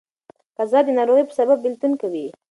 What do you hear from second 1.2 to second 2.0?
په سبب بيلتون